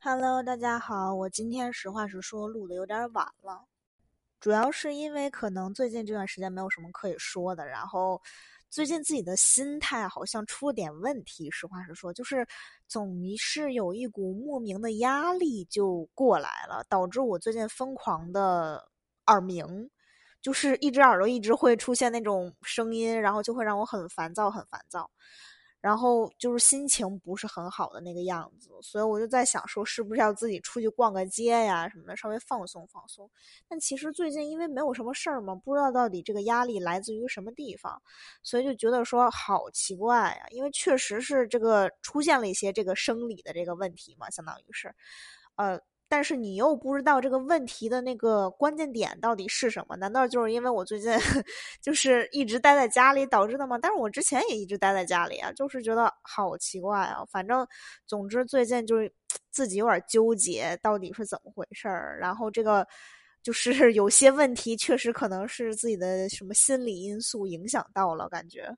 [0.00, 3.64] Hello，大家好，我今天实话实说录的有点晚了，
[4.38, 8.22] 主要是因为可能最近这段时间没有什么可以说的，然后
[8.70, 11.50] 最近自己的心态好像出了点问题。
[11.50, 12.46] 实话实说，就是
[12.86, 18.88] 总是有一股莫名的压力就过来了，导致我最近疯狂的
[19.26, 19.90] 耳鸣，
[20.40, 25.10] 就是一只耳朵一直会出现那种声音，然后就会让我很烦躁，很烦躁。
[25.80, 33.30] 然后就是心情不是很好的那个样子，所以我就在想说，是不是要自己出去逛个街呀什么的，稍微放松放松。
[33.68, 38.00] 但其实最近因为没有什么事儿嘛，不知道到底这个压力来自于什么地方，
[38.42, 40.46] 所以就觉得说好奇怪呀。
[40.50, 44.94] 因为确实是这个出现了一些这个生理的这个问题嘛，相当于是，
[45.56, 45.80] 呃。
[46.08, 49.96] 但是你又不知道这个问题的那个关键点到底是什么？
[49.96, 51.12] 难道就是因为我最近
[51.82, 53.78] 就是一直待在家里导致的吗？
[53.80, 57.24] 但是我之前也一直待在家里啊，就是觉得好奇怪啊。
[57.30, 57.66] 反正
[58.06, 59.12] 总之最近就是
[59.52, 62.18] 自己有点纠结，到底是怎么回事儿。
[62.20, 62.86] 然后这个
[63.42, 68.68] 就是有些问题确实可能是自己的什么心理因素影响到了，感觉。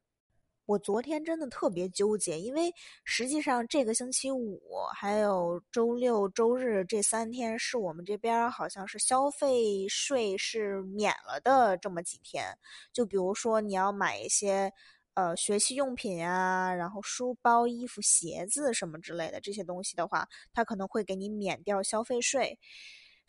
[0.70, 4.62] 我昨天真的特别纠结，因为实际上这个星期五
[4.94, 12.56] 还有周六、周日这三天是我们这边好像是消费税是免了的这么几天。
[12.92, 14.72] 就比如说你要买一些
[15.14, 22.56] 呃学习用品啊，然后书包、衣服、鞋子什么之类的这些东西的话，它可能会给你免掉消费税。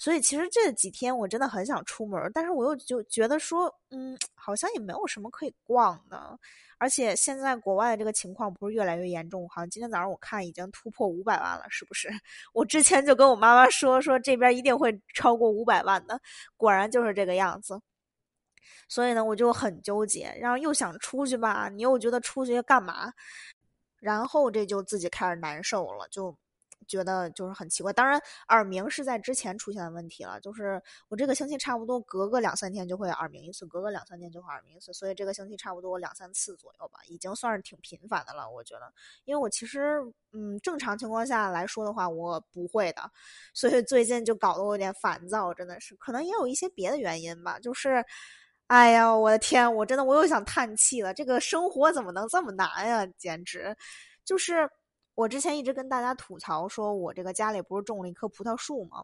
[0.01, 6.39] 所以其实这几天我真的很想出门，但是我又就觉得说，嗯，好像也没有什么可以逛的。
[6.79, 12.09] 而且现在国外的这个情况不是越来越严重，好像今天早上我看已经突破五百万了，是不是？
[12.51, 16.19] 我之前就跟我妈妈说，说这边一定会超过五百万的，
[16.57, 17.79] 果然就是这个样子。
[18.89, 23.13] 所以呢，我就很纠结，然后又想出去吧，你又觉得出去干嘛？
[23.99, 26.35] 然后这就自己开始难受了，就。
[26.87, 38.49] 觉得就是很奇怪，当然耳鸣是在之前出现的问题了，就是我这个星期差不多隔个两三天就会耳鸣一次，隔个两三天就会耳鸣一次，所以这个星期差不多两三次左右吧，已经算是挺频繁的了。
[38.49, 38.91] 我觉得，
[39.25, 40.01] 因为我其实
[40.33, 43.09] 嗯正常情况下来说的话，我不会的，
[43.53, 48.03] 所以最近就搞得我有点烦躁，真的是，可能也有一些别的原因吧，就是，
[48.67, 53.05] 哎呀，我的天，我真的我又想叹气了，这个生活怎么能这么难呀？
[53.17, 53.75] 简直，
[54.25, 54.69] 就是。
[55.13, 59.03] 我之前一直跟大家吐槽，说我这个家里不是种了一棵葡萄树吗？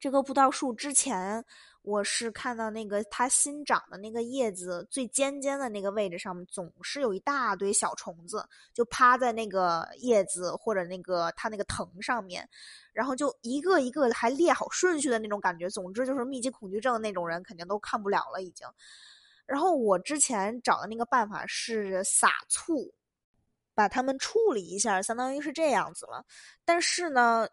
[0.00, 1.44] 这棵葡萄树之前
[1.82, 12.48] 我是看到那个它新长的那个叶子最尖尖的那个位置上面，总是有一大堆小虫子，就趴在那个叶子或者那个它那个藤上面，
[12.92, 15.68] 然后就一个一个还列好顺序的那种感觉。
[15.68, 18.66] 总之就是密集恐惧症那种人肯定都看不了了已经。
[19.46, 22.94] 然后我之前找的那个办法是撒醋。
[23.78, 26.24] 把它们处理一下，相当于是这样子了。
[26.64, 27.46] 但是呢，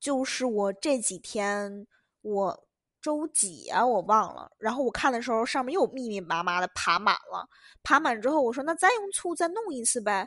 [0.00, 1.86] 就是我这几天，
[2.22, 2.66] 我
[3.02, 4.50] 周几啊，我忘了。
[4.56, 7.46] 然后我看的时候，上面又密密麻麻的爬满了。
[7.82, 10.26] 爬满之后，我说那再用醋再弄一次呗。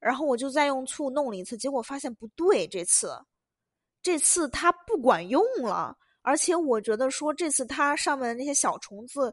[0.00, 3.16] 然后我就再用醋弄了一次，结果发现不对，这次，
[4.02, 5.96] 这次它不管用了。
[6.22, 9.32] 而且我觉得说这次它上面的那些小虫子，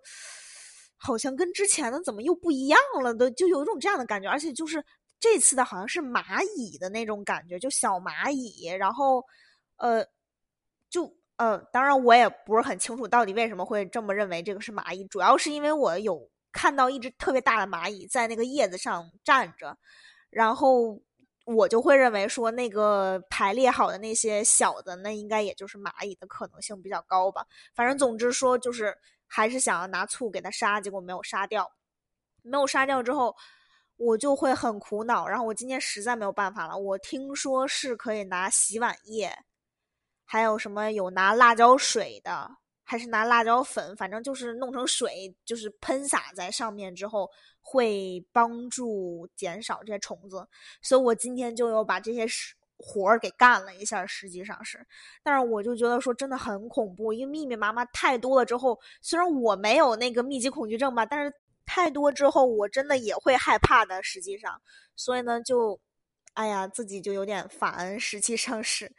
[0.96, 4.30] 好像跟之前的怎么又不一样了的，就有一种这样的感觉。
[4.30, 4.86] 而且就是。
[5.24, 9.24] 这次的好像是蚂蚁的那种感觉，就小蚂蚁，然后，
[9.78, 10.06] 呃，
[10.90, 19.78] 就呃，当然我也不是很清楚到底为什么会这么认为这个是蚂蚁，主要是因为我有看到一只特别大的蚂蚁在那个叶子上站着，
[20.30, 21.02] 然后
[21.46, 27.48] 我就会认为说那个排列好的那些小的，那应该也就是蚂蚁的可能性比较高吧。
[27.74, 28.94] 反正总之说就是
[29.26, 31.72] 还是想要拿醋给它杀，结果没有杀掉，
[32.42, 33.34] 没有杀掉之后。
[33.98, 36.78] 我就会很苦恼，然后我今天实在没有办法了。
[36.78, 39.32] 我听说是可以拿洗碗液，
[40.26, 42.50] 还有什么有拿辣椒水的，
[42.84, 47.30] 还是拿辣椒粉，反正就是弄成水，就是喷洒在上面之后，
[47.62, 50.46] 会帮助减少这些虫子。
[50.82, 52.26] 所以我今天就又把这些
[52.78, 54.86] 活儿给干了一下，实际上是，
[55.22, 61.32] 但是我就觉得说真的很恐怖，因为密密麻麻太多了之后，虽然我没有那个密集恐惧症吧，但是。
[61.66, 64.02] 太多之后，我真的也会害怕的。
[64.04, 64.62] 实际上，
[64.96, 65.80] 所以呢，就，
[66.34, 68.00] 哎呀，自己就有点烦。
[68.00, 68.92] 实际上是，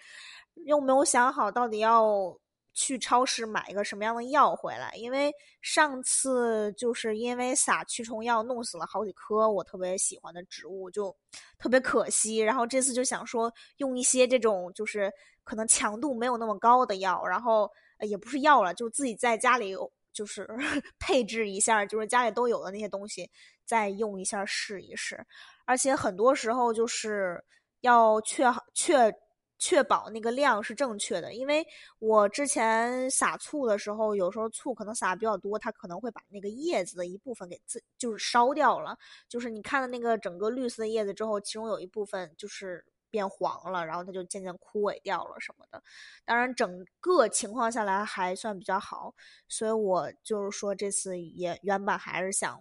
[0.67, 2.37] 又没有想好到底要
[2.73, 4.93] 去超市买一个什么样的药回来。
[4.97, 5.33] 因为
[5.63, 11.15] 上次就是因为撒驱虫药弄死了好几棵我特别喜欢的植物，就
[11.59, 12.39] 特别可惜。
[12.39, 15.13] 然后这次就想说用一些这种就是
[15.45, 17.71] 可能强度没有那么高的药，然后
[18.01, 19.77] 也不是药了，就自己在家里。
[20.15, 20.49] 就是
[20.99, 23.31] 配置一下，就是家里都有的那些东西，
[23.67, 25.23] 再用一下试一试。
[25.67, 27.43] 而且很多时候就是
[27.81, 28.45] 要确
[28.75, 29.13] 确
[29.59, 31.65] 确保那个量是正确的，因为
[31.99, 38.97] 我之前撒醋的时候，有时候醋可能撒的比较多，它可能会把那个叶子的一部分给自就是烧掉了。
[39.29, 42.85] 就是你看了那个整个绿色的叶子之后，其中有一部分就是
[43.15, 45.81] 变黄了，然后它就渐渐枯萎掉了什么的。
[46.25, 49.15] 当然，整个情况下来还算比较好，
[49.49, 52.61] 所以我就是说这次也原本还是想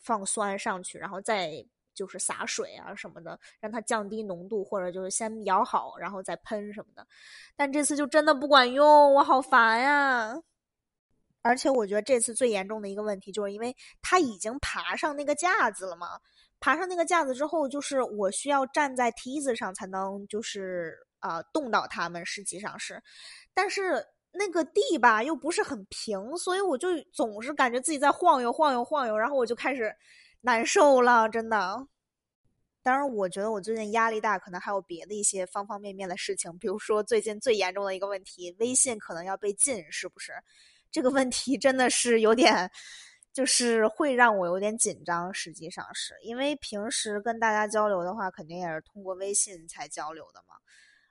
[0.00, 1.64] 放酸上去，然后再。
[1.96, 7.06] 就是洒水啊什么的，让它降低浓度，或者就是先摇好，然后再喷什么的。
[7.54, 10.34] 但这次就真的不管用，我好烦呀！
[11.42, 16.18] 而且我觉得这次最严重的一个问题，就是因为它已经爬上那个架子了嘛。
[16.60, 23.02] 爬上那个架子之后，就是我需要站在梯子上才能就是啊动到它们，实际上是，
[23.52, 29.94] 但是那个地吧又不是很平，所以我就总是感觉自己在晃悠晃悠晃悠，然后我就开始。
[30.46, 31.88] 难受了，真的。
[32.82, 40.34] 当然，我觉得我最近压力大，可能还有别的一些方方面面的事情，比如说最近最严重的一个问题，微信可能要被禁，是不是？
[40.92, 42.70] 这个问题真的是有点，
[43.34, 45.34] 就是会让我有点紧张。
[45.34, 50.54] 实际上是因为平时跟大家交流的话，肯定也是通过微信才交流的嘛。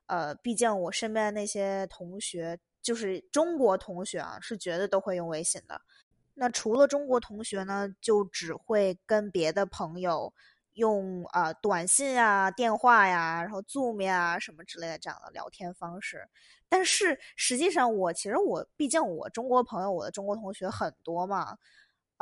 [0.08, 5.80] 呃，毕竟我身边的那些同学，就是中国同学啊，是绝对都会用微信的。
[6.34, 10.34] 那除了中国同学呢，就只会跟别的朋友
[10.74, 16.28] 用啊短信啊、电话呀，然后 Zoom 呀什么之类的这样的聊天方式。
[16.68, 21.56] 但是实际上，我其实我毕竟我中国朋友，我的中国同学很多嘛，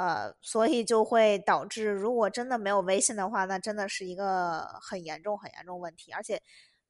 [0.02, 6.42] 呃，所以就会导致，如果真的没有微信的话，那真的是一个很严重、很严重问题，而且。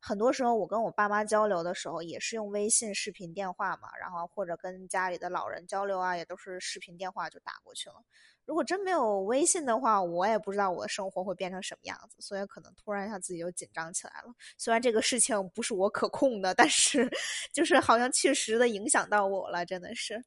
[0.03, 7.95] 很多时候，我跟我爸妈交流的时候，也是用微信视频电话嘛，然后或者跟家里的老人交流啊，也都是视频电话就打过去了。
[8.43, 14.33] 如果真没有微信的话，我也不知道我的生活会变成什么样子，所以可能突然一下自己就紧张起来了。
[14.57, 17.07] 虽然这个事情不是我可控的，但是
[17.53, 20.19] 就是好像确实的影响到我了，真的是。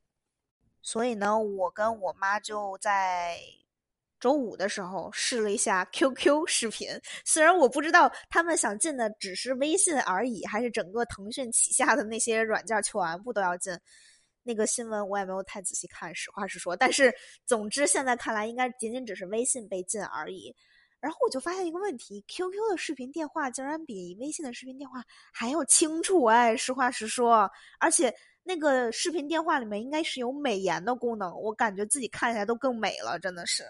[0.84, 3.36] 所以呢，我跟我妈就在。
[4.20, 6.88] 周五的时候试了一下 QQ 视频，
[7.26, 13.78] 虽然我不知道他们想进的只是微信而已，还是整个腾讯旗下的那些软件全部都要进。
[14.42, 16.74] 那个新闻我也没有太仔细看，实话实说。
[16.74, 17.14] 但是
[17.44, 20.54] 总之现在看来，应该仅仅只是微信被禁而已。
[21.00, 25.04] 然后我就发现一个问题：QQ 的视频电话竟然比微信的视频电话
[25.34, 26.56] 还要清楚哎！
[26.56, 28.14] 实话实说，而且
[28.46, 33.64] 那个视频电话里面应该是有美颜的功能，我感觉自己看起来都更美了，真的是。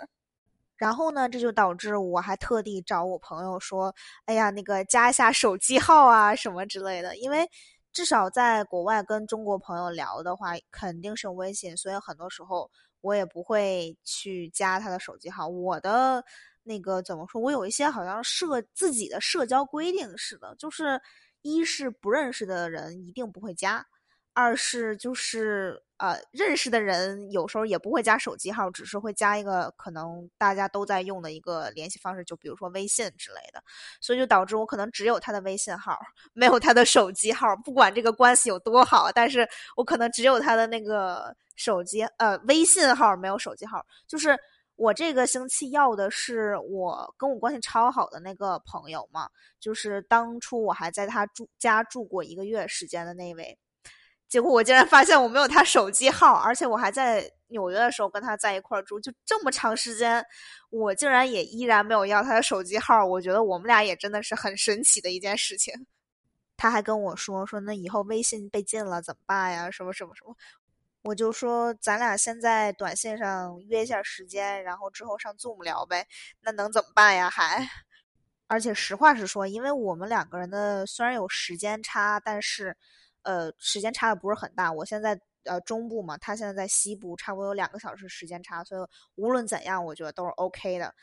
[0.77, 3.95] 然后呢，这就导致我还特地找我朋友说
[4.27, 7.49] ：“哎呀，那个加一下手机号啊，什么之类的。”因为
[7.93, 12.69] 至少在国外跟中国朋友聊的话，肯定是用微信，所以很多时候
[13.01, 15.47] 我也不会去加他的手机号。
[15.47, 16.25] 我的
[16.65, 17.41] 那个怎么说？
[17.41, 21.01] 我有一些好像社自己的社交规定似的，就是
[21.43, 23.87] 一是不认识的人一定不会加。
[24.35, 33.63] 二是就是呃认识的人有时候也不会加手机号，只是会加一个可能大家都在用的一个联系方式，就比如说微信之类的，
[34.01, 35.97] 所以就导致我可能只有他的微信号，
[36.33, 37.55] 没有他的手机号。
[37.65, 43.87] 不管这个关系有多好，但是我可能只有他的那个手机呃微信号，没有手机号。
[44.09, 44.37] 就是
[44.75, 49.29] 我这个星期要的是我跟我关系超好的那个朋友嘛，
[49.61, 53.57] 就是当初我还在他住家住过一个月时间的那位。
[54.35, 60.27] 结果我竟然发现我没有他手机号，而且我还在纽约的时候跟他在一块住，就这么长时间，
[60.71, 63.07] 我竟然也依然没有要他的手机号。
[63.07, 65.73] 我觉得我们俩也真的是很神奇的一件事情。
[66.57, 69.71] 他还跟我说说，那以后微信被禁了怎么办呀？
[69.71, 70.35] 什么什么什么？
[71.03, 76.09] 我就说咱俩先在短信上约一下时间，然后之后上 Zoom 聊呗。
[76.41, 77.31] 那能怎么办呀？
[77.31, 77.69] 还，
[78.49, 82.77] 而且实话实说，因为我们两个人的虽然有时间差，但是。
[83.25, 84.73] 呃，时间差的不是很大。
[84.73, 90.95] 我现在呃中部嘛，他现在在西部，差不多有两个小时时间差，所以无论怎样，我觉得都是 OK 的。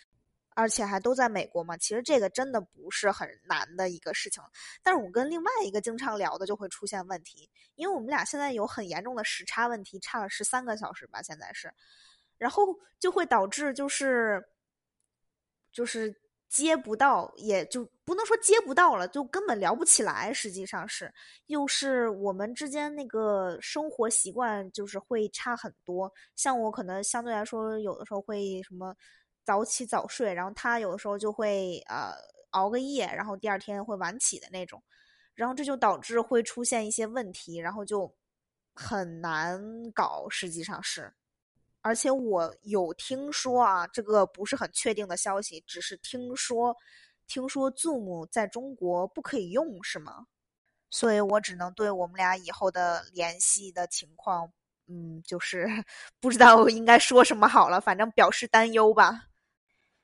[0.53, 4.43] 而且还都在美国嘛，其实这个真的不是很难的一个事情。
[4.83, 11.73] 但是我跟另外一个经常聊的就会出现问题，因为我们俩现在有很严重的时差问题，差了十三个小时吧，现在是，
[12.37, 12.63] 然后
[12.99, 14.43] 就会导致就是
[15.71, 16.20] 就是。
[16.51, 20.33] 接不到，也就不能说接不到了，就根本聊不起来。
[20.33, 21.09] 实际上是，
[21.47, 26.11] 又是我们之间那个生活习惯就是会差很多。
[26.35, 28.93] 像我可能相对来说，有的时候会什么
[29.45, 32.11] 早起早睡，然后他有的时候就会呃
[32.49, 34.83] 熬个夜，然后第二天会晚起的那种。
[35.33, 38.13] 然后这就导致会出现一些问题，然后就
[38.75, 39.57] 很难
[39.93, 40.27] 搞。
[40.29, 41.13] 实际上是。
[41.81, 46.75] 而且我有听说啊，这个不是很确定的消息，只是听说，
[47.27, 50.25] 听说 Zoom 在中国不可以用，是吗？
[50.91, 54.51] 所以我只能对我们俩以后的联系的情况，
[54.87, 55.65] 嗯，就是
[56.19, 59.23] 不知道应该说什么好了，反正表示担忧吧。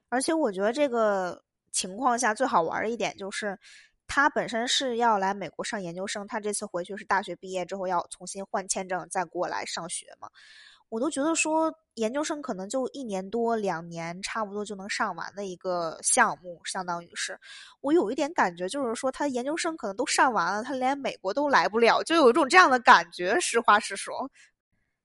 [0.09, 3.59] 而且我觉得这个情况下最好玩的一点就是，
[4.07, 10.29] 他本身是要来美国上研究生，他这次回去是大学毕业之后要重新换签证再过来上学嘛。
[10.89, 17.37] 我都觉得说研究生可能就一年多两年，差不多就能上完的一个项目，相当于是，
[17.81, 23.39] 我有一点感觉，就是说他研究生可能都上完了，他连美国都来不了，就有一种这样的感觉。
[23.39, 24.29] 实话实说，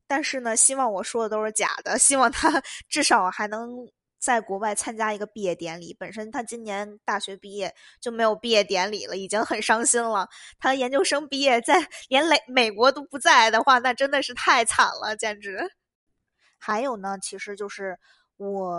[0.06, 3.88] 但是呢，希望我说的都是假的，希望他 至少还能
[4.22, 5.94] 在国外参加一个毕业典礼。
[5.98, 10.28] 本身他今年大学毕业就没有毕业典礼了，已经很伤心了。
[10.60, 15.58] 他研究生毕业在连美美国都不在的话，那真的是太惨了，简直。
[16.58, 17.98] 还有呢，其实就是
[18.36, 18.78] 我。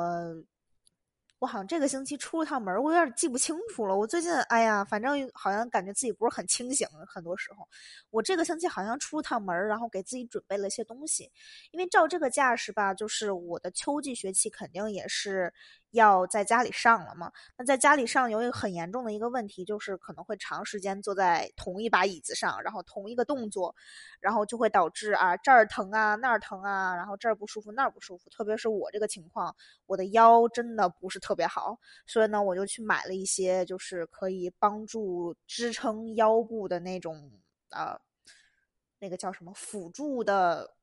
[1.43, 3.97] 我好像这个星期出了趟门，我有点记不清楚了。
[3.97, 7.67] 我最近，哎呀，反正好像感觉自己不是很清醒，很多时候。
[8.11, 11.29] 我这个星期好像出了趟门，然后给自己准备了一些东西。
[11.71, 15.53] 因为照这个架势吧，就是我的秋季学期肯定也是。
[15.93, 17.31] 要在家里上了嘛？
[17.57, 23.73] 那在家里上有一个很严重的一个问题，就是可能会长时间坐在同一把椅子上，然后同一个动作，
[24.19, 28.29] 然后就会导致啊这儿疼啊那儿疼啊，然后这儿不舒服那儿不舒服。
[28.29, 37.31] 特别是我这个情况，我的腰真的不是特别好，所以呢，我就去买了一些就是可以帮助支撑腰部的那种
[37.69, 37.99] 呃，
[38.99, 40.73] 那个叫什么辅助的。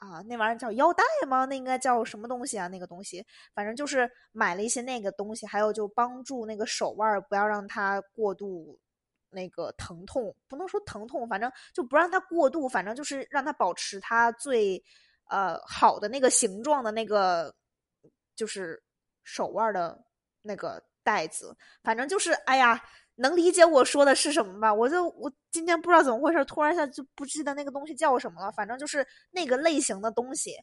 [0.00, 1.44] 啊，那玩意儿叫腰带吗？
[1.44, 2.66] 那应该叫什么东西啊？
[2.68, 3.22] 那个东西，
[3.54, 8.78] 反正就是买了一些那个东西，还有就帮助那个手腕不要让它过度
[9.28, 14.82] 那个疼痛，不能说疼痛，反正就不让它过度，反正就是让它保持它最
[15.28, 17.54] 呃好的那个形状的那个，
[18.34, 18.82] 就是
[19.22, 20.02] 手腕的
[20.40, 22.82] 那个带子，反正就是哎呀。
[23.20, 24.72] 能理解我说的是什么吧？
[24.72, 28.50] 我就我今天不知道怎么回事，突然一下就不记得那个东西叫什么了。
[28.52, 30.56] 反正就是那个类型的东西，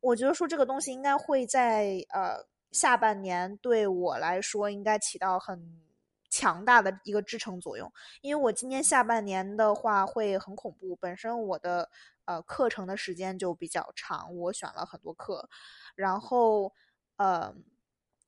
[0.00, 2.36] 我觉得说这个东西应该会在呃
[2.70, 5.80] 下半年对我来说应该起到很
[6.28, 7.90] 强大的一个支撑作用。
[8.20, 11.88] 因为我今年下半年的话会很恐怖，本身我的
[12.26, 15.48] 呃课程的时间就比较长，我选了很多课，
[15.94, 16.74] 然后
[17.16, 17.54] 呃。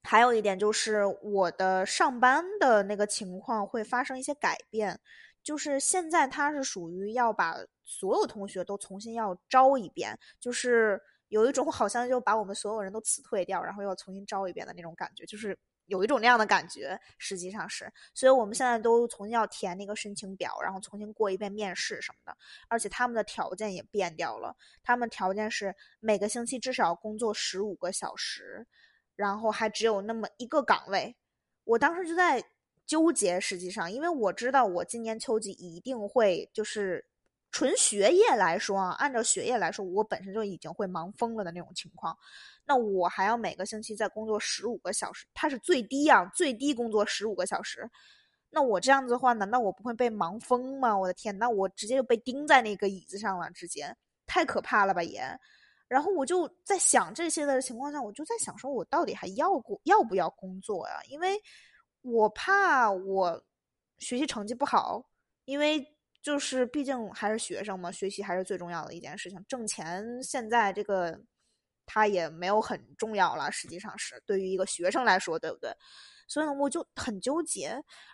[0.07, 5.01] 还有一点就是我的上班的那个情况会发生一些改变，
[5.43, 22.37] 就是现在他是属于要把所有同学都重新要招一遍，就是有一种好像就把我们所有人都辞退掉，然后要重新招一遍的那种感觉，就是有一种那样的感觉，实际上是，所以我们现在都重新要填那个申请表，然后重新过一遍面试什么的，
[22.69, 28.67] 而且他们的条件也变掉了，他们条件是每个星期至少工作十五个小时。
[29.17, 31.17] 然后还只有那么一个岗位，
[31.65, 32.43] 我当时就在
[32.87, 33.41] 纠结。
[33.41, 37.07] 实际上，因为我知道我今年秋季一定会就是
[37.51, 42.17] 纯学业来说啊，按照学业来说，我本身就已经会忙疯了的那种情况。
[42.67, 47.89] 那我还要每个星期在工作十五个小时，它是最低啊，最低工作十五个小时。
[48.51, 50.97] 那我这样子的话，难道我不会被忙疯吗？
[50.97, 55.23] 我的天，那我直接就被钉在那个椅子上了，直接太可怕了吧也。
[55.95, 61.01] 然后我就在想这些的情况下，我就在想说，我到底还要过要不要工作呀？
[61.09, 61.41] 因为
[62.01, 63.41] 我怕我
[63.99, 65.09] 学习成绩不好，
[65.45, 65.87] 因为
[66.21, 69.41] 就是毕竟还是学生嘛，学习还是最重要的一件事情。
[69.49, 71.17] 挣钱现在这个
[71.87, 75.71] 他也没有很重要了，实际上是对于一个学生来说，对不对？
[76.27, 77.69] 所以呢，我就很纠结。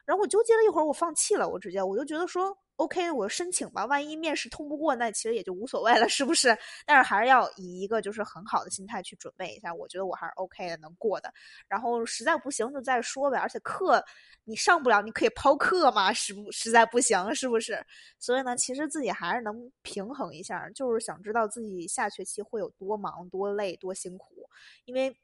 [0.04, 2.56] 然后我纠结了一会儿，我放弃了，我直接我就觉得说。
[2.76, 3.84] OK，我申请吧。
[3.84, 6.56] 万一面试通不过，那其实也就无所谓了，是不是？
[6.86, 9.74] 但是还是要以一个就是很好的心态去准备一下。
[9.74, 11.30] 我觉得我还是 OK 的，能过的。
[11.68, 13.38] 然后实在不行就再说呗。
[13.38, 14.02] 而且课
[14.44, 16.10] 你上不了，你可以抛课嘛。
[16.10, 17.84] 实不实在不行，是不是？
[18.18, 20.66] 所以呢，其实自己还是能平衡一下。
[20.70, 24.48] 就是想知道自己下学期会有多忙、多累、多辛苦。
[24.86, 25.14] 因为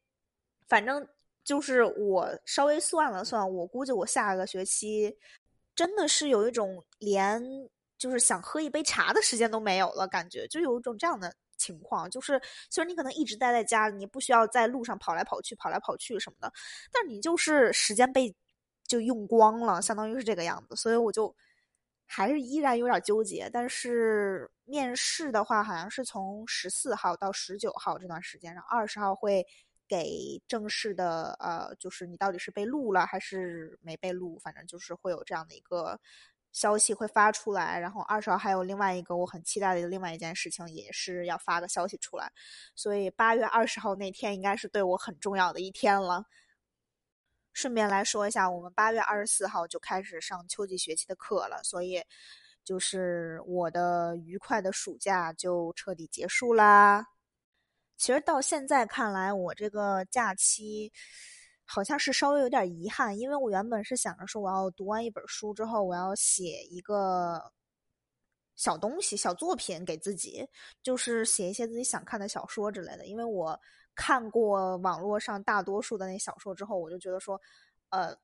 [0.68, 1.08] 反正
[1.46, 5.16] 就是我稍微算了算，我估计我下个学期。
[5.76, 7.40] 真的是有一种连
[7.98, 12.10] 就是想喝一杯茶的时间都没有了，感觉就有一种这样的情况。
[12.10, 16.50] 就是虽然你可能一直待在家里，你不需要在路上跑来跑去、跑来跑去什么的，
[16.90, 18.34] 但你就是时间被
[18.88, 20.74] 就用光了，相当于是这个样子。
[20.74, 21.36] 所以我就
[22.06, 23.50] 还是依然有点纠结。
[23.52, 29.46] 但是面试的话，好像是从十四号到十九号这段时间，然后二十号会。
[29.88, 36.00] 给正式的呃，就是你到底是被录了还是没被录，反正就是会有这样的一个
[36.52, 37.78] 消息会发出来。
[37.78, 42.32] 然后二十号还有另外一个我很期待的另外一件事情，也是要发个消息出来。
[42.74, 46.24] 所以八月二十号那天应该是对我很重要的一天了。
[47.52, 52.02] 顺便来说一下，我们八月二十四号就开始上秋季学期的课了，所以
[52.64, 57.06] 就是我的愉快的暑假就彻底结束啦。
[57.96, 60.92] 其实到现在看来，我这个假期
[61.64, 67.52] 好像是稍微有点遗憾，因为我原本是想着说，我要读完一本书之后，我要写一个
[68.54, 70.46] 小东西、小作品给自己，
[70.82, 73.06] 就是写一些自己想看的小说之类的。
[73.06, 73.58] 因为我
[73.94, 77.40] 看过网络上大多数的那小说之后，我就觉得说，
[77.90, 78.16] 呃，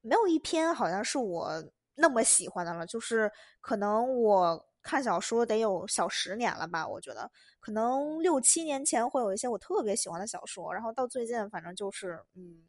[0.00, 1.50] 没有一篇好像是我
[1.94, 2.86] 那么喜欢的了。
[2.86, 7.28] 就是可能我看小说得有小十年了吧，我觉得。
[7.58, 12.62] 可能六七年前会有一些我特别喜欢的小说，然后到最近反正就是嗯，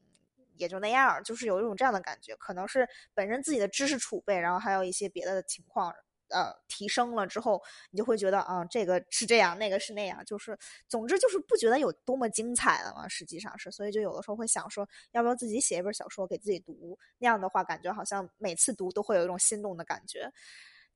[0.56, 2.34] 也就那样，就是有一种这样的感觉。
[2.38, 5.94] 可能是本身自己的知识储备，然后还有一些别的情况，
[6.30, 10.58] 呃，提升了之后，你就会觉得啊，这个是这样，那个是那样，就是
[10.88, 13.06] 总之就是不觉得有多么精彩了嘛。
[13.10, 16.98] 实际上是，所以就有的时候会想说，要不要自己写一本小说给自己读？
[17.18, 20.32] 那样的话，感觉好像每次读都会有一种心动的感觉。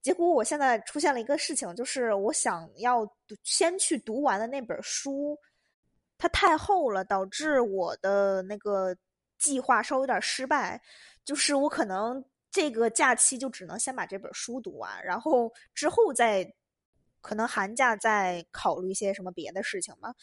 [0.02, 5.38] 结果我现在出现了一个事情，就是我想要读先去读完的那本书，
[6.16, 8.96] 它太厚了，导致我的那个
[9.38, 10.80] 计划稍微有点失败。
[11.22, 16.50] 就是我可能这个假期就只能先把这本书读完，然后之后再
[17.20, 20.14] 可能寒假再考虑一些什么别的事情吧。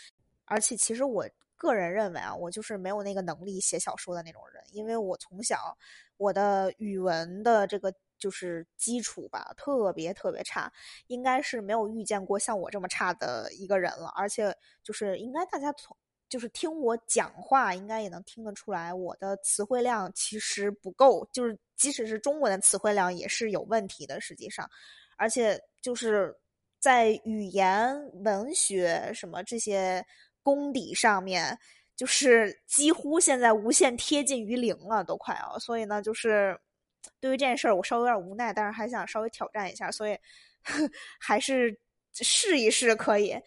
[0.46, 1.24] 而且其实我
[1.55, 5.77] 个人认为啊，我就是没有那个能力写小说的那种人，因为我从小
[6.17, 7.93] 我的语文的这个。
[8.17, 10.71] 就是基础吧，特别特别差，
[11.07, 14.12] 应该是没有遇见过像我这么差的一个人了。
[14.15, 15.95] 而且就是应该大家从
[16.29, 24.19] 就是听我讲话，应该也能听得出来，我的词汇量其实不够，就是即使是中文的词汇量也是有问题的。
[24.19, 24.69] 实际上，
[25.17, 26.36] 而且就是
[26.79, 30.05] 在语言、文学什么这些
[30.43, 31.57] 功底上面，
[31.95, 35.57] 就是几乎现在无限贴近于零了，都快要。
[35.59, 36.59] 所以呢，就是。
[37.19, 40.17] 对于这件事儿，我稍微有点无奈，但是还想稍微挑战一下，所以
[41.19, 41.79] 还是
[42.13, 43.39] 试一试可以。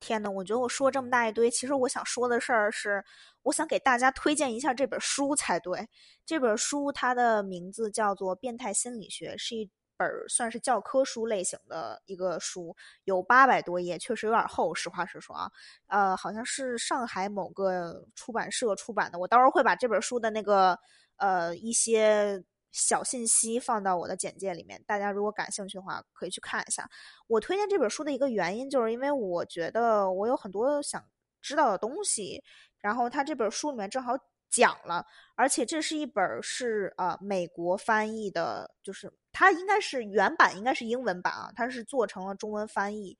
[0.00, 3.04] 天呐，我觉得我说这么大一堆，其实我想说的事儿是，
[3.42, 5.88] 我想给大家推荐一下这本书才对。
[6.24, 14.72] 这本书它的名字叫做《变态心理学》，是一本算是教科书类型的一个书，有八百多页，确实有点厚。
[14.72, 15.50] 实话实说啊，
[15.88, 19.18] 呃，好像是上海某个出版社出版的。
[19.18, 20.78] 我到时候会把这本书的那个
[21.16, 22.40] 呃一些。
[22.70, 26.88] 小信息放到我的简介里面，大家如果感兴趣的话，可以去看一下。
[27.26, 31.04] 我推荐这本书的一个原因，就是因为我觉得我有很多想
[31.40, 32.42] 知道的东西，
[32.78, 34.12] 然后它这本书里面正好
[34.50, 35.04] 讲了，
[35.34, 43.16] 而且这是一本是呃美国翻译的，就是它应该是原版应该是英文版啊，它是做成了中文翻译。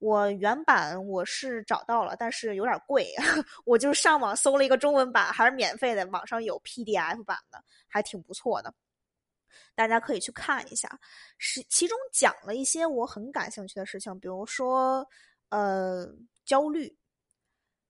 [0.00, 3.14] 我原版我是找到了，但是有点贵，
[3.64, 8.74] 我就上网搜了一个中文版，还是免费的，网上有 PDF 版的，还挺不错的。
[9.74, 10.88] 大家可以去看一下，
[11.38, 15.08] 是其中讲了一些我很感兴趣的事情，比如说，
[15.50, 16.06] 呃，
[16.44, 16.96] 焦虑。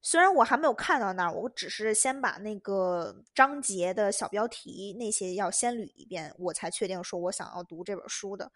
[0.07, 8.53] 虽然我还没有看到那儿，我只是先把那个章节的小标题那些要先捋一遍，我才确定说我想要读这本书的。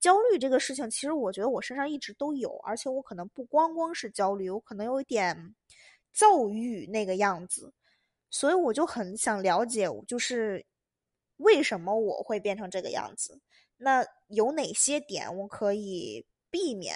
[0.00, 5.54] 焦虑这个事情，其实我觉得我身上一直都有，而且我可能不光光是焦虑，我可能有一点
[6.12, 7.72] 躁郁那个样子，
[8.28, 10.66] 所以我就很想了解，就是。
[11.38, 13.40] 为什么我会变成这个样子？
[13.78, 16.94] 那有哪些点我可以避免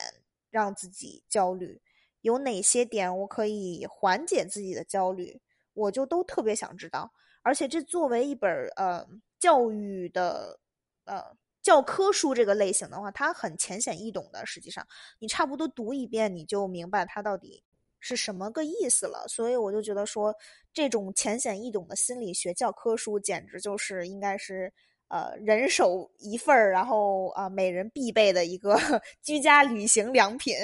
[0.50, 1.80] 让自己焦虑？
[2.20, 5.40] 有哪些点我可以缓解自己的焦虑？
[5.74, 7.12] 我就都特别想知道。
[7.42, 9.04] 而且这作为一本呃
[9.40, 10.60] 教育的
[11.04, 14.46] 呃教科书这个类型的话，它很浅显易懂的。
[14.46, 14.86] 实际上，
[15.18, 17.64] 你差不多读一遍你就明白它到底。
[18.02, 19.24] 是什么个意思了？
[19.28, 20.34] 所以我就觉得说，
[20.74, 24.70] 这种浅显易懂的心理学教科书，简直就是应该是
[25.08, 28.76] 呃人手一份儿，然后啊每人必备的一个
[29.22, 30.54] 居家旅行良品。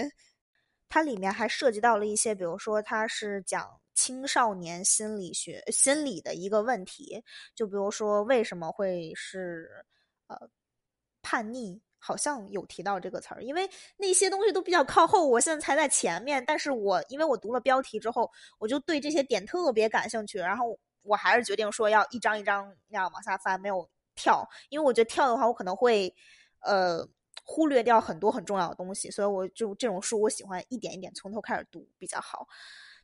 [0.88, 7.22] 它里面还涉及到了一些，比如说它是讲青少年心理学心理的一个问题，
[7.54, 9.68] 就比如说为什么会是
[10.26, 10.48] 呃
[11.22, 11.80] 叛逆。
[12.00, 16.42] 好像有提到这个词儿，因为那些东西都比较靠后，我现在才在前面。
[16.46, 26.14] 但是我因为我读了标题之后，我就对这些点特别感兴趣，然后我还是决定说要一张一张那样往下翻，没有跳，因为我觉得跳的话，我可能会
[26.60, 27.04] 呃
[27.44, 32.46] 忽略掉很多很重要的东西，所以我就这种书我喜欢一点一点从头开始读比较好。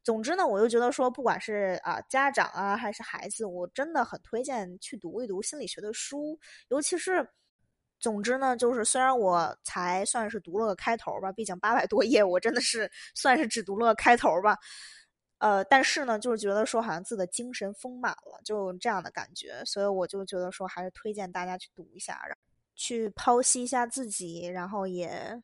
[0.04, 7.28] 总之呢，我就觉得说，不管是啊家长啊还是孩子，我真的很推荐去读一读心理学的书，尤其是。
[7.98, 14.58] 总之呢，就是虽然我才算是读了个开头吧，毕竟八百多页，我真的是算是只读了个开头吧。
[15.38, 22.20] 呃，但是呢，就是觉得说好像自己的精神丰满了，就这样的感觉，所以我就觉得说还是推荐大家去读一下。
[22.74, 25.40] 去剖析一下自己，然后也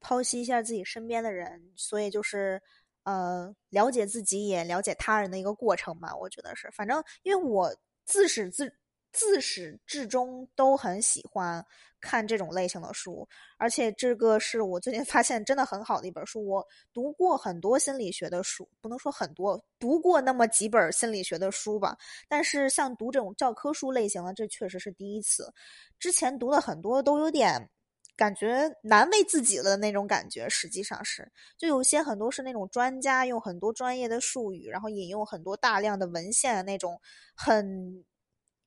[0.00, 2.60] 剖析一下自己身边的人，所以就是
[3.04, 6.14] 呃了解自己也了解他人的一个过程吧。
[6.14, 8.74] 我觉得是，反正因为我自始自。
[9.14, 11.64] 自始至终都很喜欢
[12.00, 16.44] 看这种类型的书，而且这个是我最近发现真的很好的一本书。
[16.44, 21.96] 我读过很多心理学的书，不能说很多，读过那么几本心理学的书吧。
[22.28, 25.50] 但是像读这种教科书类型的，这确实是第一次。
[25.98, 27.70] 之前读了很多，都有点
[28.16, 30.48] 感觉难为自己的那种感觉。
[30.48, 37.00] 实际上是，就有些很多是那种专家用很多专业的术语，然后引用很多大量的文献那种
[37.34, 38.04] 很。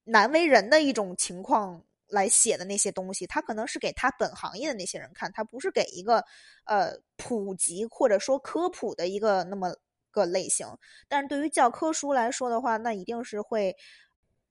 [0.07, 6.23] 难为人的一种情况来写的那些东西，他可能是给他本行业的那些人看，他不是给一个
[6.65, 9.75] 呃普及或者说科普的一个那么
[10.11, 10.67] 个类型。
[11.07, 13.75] 但是对于教科书来说的话，那一定是会。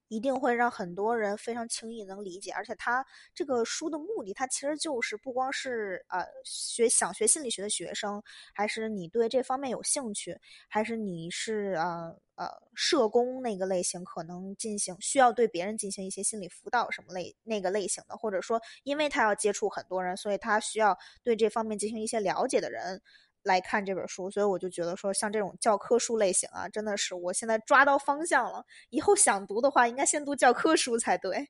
[0.08, 10.38] 一定会让很多人非常轻易能理解，而且他这个书的目的，他其实就是不光是呃学想学心理学的学生，还是你对这方面有兴趣，
[10.68, 23.02] 还是你是呃呃社工那个类型，可能进行需要对别人进行一些心理辅导什么类那个类型的，或者说因为他要接触很多人，所以他需要对这方面进行一些了解的人。
[23.46, 28.66] 来看这本书，所以我就觉得说，像这种教科书类型啊，真的是我现在抓到方向了。
[28.90, 31.48] 以后想读的话，应该先读教科书才对。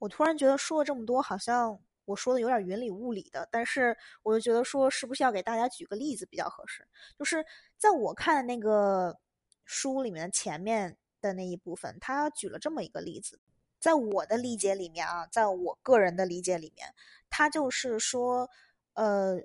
[0.00, 6.84] 我突然觉得说了这么多，好像我说的有点云里雾里的，但是我就觉得说，是不是要给大家举个例子比较合适？
[7.16, 7.46] 就是
[7.78, 9.16] 在我看的那个
[9.64, 13.38] 书里面前面的那一部分，他举了这么一个例子，
[13.78, 16.92] 在我的理解里面啊，在我个人的理解里面，
[17.30, 18.50] 他就是说，
[18.94, 19.40] 呃。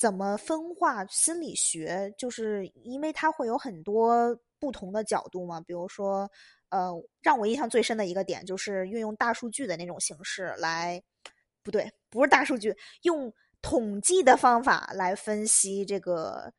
[0.00, 2.10] 怎么分化心理学？
[2.16, 5.60] 就是因为它会有很多不同的角度嘛。
[5.60, 6.26] 比如说，
[6.70, 11.02] 呃，让我印象最深的一个点就是运用大数据的那种形式来，
[11.62, 16.50] 不对，不是大数据，用统计的方法来分析这个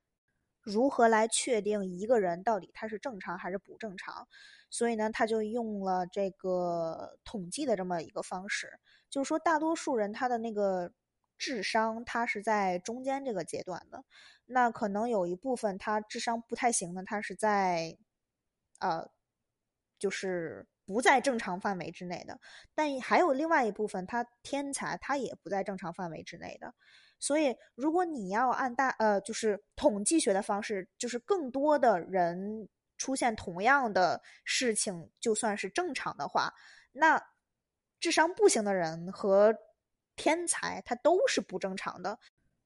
[0.61, 4.27] 如何来确定一个人到底他是正常还是不正常。
[4.69, 8.71] 所以呢，他就用了这个统计的这么一个方式，
[9.09, 10.91] 就是说大多数人他的那个。
[11.41, 14.03] 智商他是在中间这个阶段的，
[14.45, 17.97] 那可能有一部分他智商不太行的，他是在，
[18.77, 19.09] 呃，
[19.97, 22.39] 就是不在正常范围之内的。
[22.75, 26.75] 但还有另外一部分，他天才，他也不在正常范围之内的。
[27.17, 36.53] 所以，如果你要按大呃，就是统计学的方式，就是更多的人出现同样的事情，就算是正常的话，
[36.91, 37.19] 那
[37.99, 39.55] 智商不行的人和。
[40.15, 42.17] 天才他都是不正常的，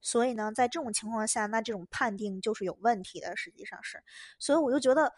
[0.02, 3.36] 所以呢，在这种情况下，那这种判定就是有问题的。
[3.36, 4.02] 实际上是，
[4.38, 5.12] 所以我就觉得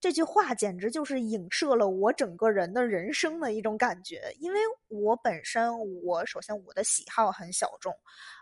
[0.00, 4.34] 这句话简直就是影射了我整个人的人生的一种感觉。
[4.40, 7.94] 因为我本身，我首先我的喜好很小众，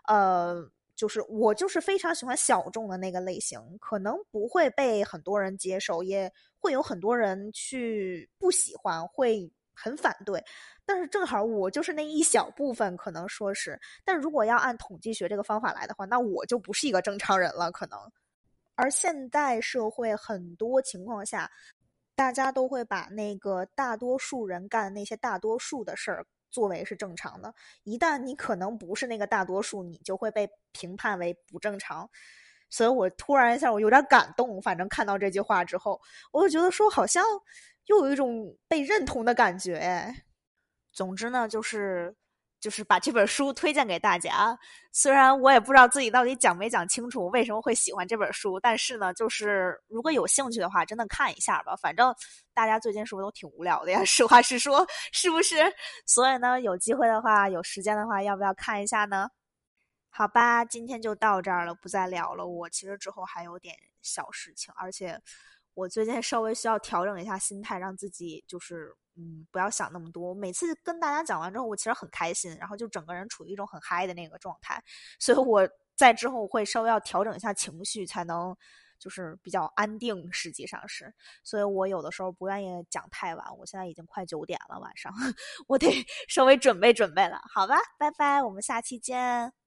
[0.07, 9.51] 呃，就是我就是非常喜欢小众的那个类型，可能不会被很多人接受，也会有很多人去不喜欢，会
[9.81, 10.43] 很反对。
[10.85, 17.97] 但是正好我就是那一小部分，可能说是，但如果要按统计学这个方法来的话，那我就不是一个正常人了，可能。
[18.75, 21.49] 而现代社会很多情况下，
[22.15, 32.09] 大家都会把那个大多数人干那些大多数的事儿作为是正常的，一旦你可能不是那个大多数，你就会被评判为不正常。
[32.69, 35.99] 所以我突然一下我有点感动，反正看到这句话之后，
[36.31, 37.23] 我就觉得说好像
[37.87, 40.13] 又有一种被认同的感觉，
[40.91, 42.15] 总之呢，就是
[42.59, 44.57] 就是把这本书推荐给大家。
[44.93, 51.75] 虽然我也不知道自己到底讲没讲清楚为什么会喜欢这本书，但是呢，就是如果有兴趣的话，真的看一下吧。
[51.75, 52.13] 反正
[52.53, 54.03] 大家最近是不是都挺无聊的呀？
[54.05, 55.55] 实话实说，是不是？
[56.05, 59.29] 所以呢，有机会的话，有时间的话，要不要看一下呢？
[60.09, 62.45] 好吧，今天就到这儿了，不再聊了。
[62.45, 65.17] 我其实之后还有点小事情，而且
[65.81, 68.95] 我最近稍微需要调整一下心态，让自己就是。
[69.17, 70.33] 嗯，不要想那么多。
[70.33, 74.81] 每次跟大家讲完之后，我其实很开心，然后就整个人处于一种很嗨的那个状态。
[75.19, 75.67] 所以我
[75.97, 78.55] 在之后会稍微要调整一下情绪，才能
[78.97, 80.31] 就是比较安定。
[80.31, 81.13] 实际上是，
[81.43, 83.45] 所以我有的时候不愿意讲太晚。
[83.57, 85.13] 我现在已经快九点了，晚上
[85.67, 85.87] 我得
[86.29, 87.37] 稍微准备准备了。
[87.53, 89.60] 好吧，拜拜，我们下期见。